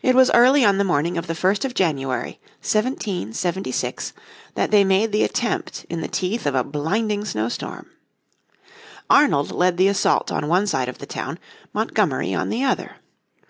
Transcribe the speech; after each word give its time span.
It 0.00 0.14
was 0.14 0.30
early 0.30 0.64
on 0.64 0.78
the 0.78 0.82
morning 0.82 1.18
of 1.18 1.26
the 1.26 1.34
1st 1.34 1.66
of 1.66 1.74
January, 1.74 2.40
1776, 2.62 4.14
that 4.54 4.70
they 4.70 4.82
made 4.82 5.12
the 5.12 5.24
attempt 5.24 5.84
in 5.90 6.00
the 6.00 6.08
teeth 6.08 6.46
of 6.46 6.54
a 6.54 6.64
blinding 6.64 7.26
snow 7.26 7.50
storm. 7.50 7.90
Arnold 9.10 9.50
led 9.52 9.76
the 9.76 9.88
assault 9.88 10.32
on 10.32 10.48
one 10.48 10.66
side 10.66 10.88
of 10.88 11.00
the 11.00 11.04
town, 11.06 11.38
Montgomery 11.74 12.32
on 12.32 12.48
the 12.48 12.64
other. 12.64 12.96